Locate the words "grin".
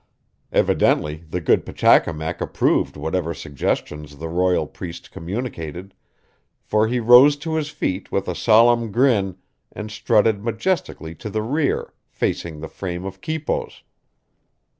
8.91-9.37